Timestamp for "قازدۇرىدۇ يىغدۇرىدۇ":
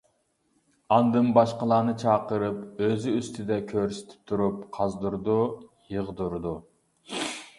4.79-6.55